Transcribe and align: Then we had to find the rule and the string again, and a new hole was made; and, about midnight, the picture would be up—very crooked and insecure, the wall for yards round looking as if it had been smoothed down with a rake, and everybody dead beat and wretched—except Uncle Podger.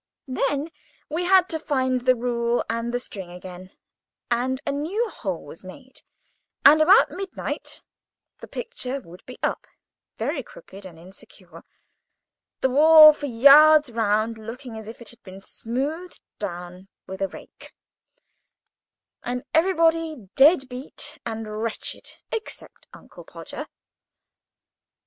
Then 0.27 0.71
we 1.09 1.25
had 1.25 1.47
to 1.49 1.59
find 1.59 2.01
the 2.07 2.15
rule 2.15 2.65
and 2.67 2.91
the 2.91 2.97
string 2.99 3.29
again, 3.29 3.69
and 4.31 4.59
a 4.65 4.71
new 4.71 5.09
hole 5.11 5.45
was 5.45 5.63
made; 5.63 6.01
and, 6.65 6.81
about 6.81 7.11
midnight, 7.11 7.83
the 8.39 8.47
picture 8.47 8.99
would 8.99 9.23
be 9.27 9.37
up—very 9.43 10.41
crooked 10.41 10.87
and 10.87 10.97
insecure, 10.97 11.61
the 12.61 12.69
wall 12.71 13.13
for 13.13 13.27
yards 13.27 13.91
round 13.91 14.39
looking 14.39 14.75
as 14.75 14.87
if 14.87 15.01
it 15.03 15.09
had 15.11 15.21
been 15.21 15.39
smoothed 15.39 16.19
down 16.39 16.87
with 17.05 17.21
a 17.21 17.27
rake, 17.27 17.71
and 19.21 19.43
everybody 19.53 20.31
dead 20.35 20.67
beat 20.67 21.19
and 21.27 21.47
wretched—except 21.61 22.87
Uncle 22.91 23.23
Podger. 23.23 23.67